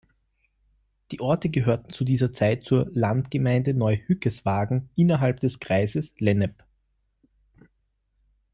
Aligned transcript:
Die 1.11 1.19
Orte 1.21 1.49
gehörten 1.49 1.91
zu 1.93 2.03
dieser 2.03 2.33
Zeit 2.33 2.63
zur 2.63 2.87
Landgemeinde 2.91 3.75
Neuhückeswagen 3.75 4.89
innerhalb 4.95 5.41
des 5.41 5.59
Kreises 5.59 6.11
Lennep. 6.17 6.63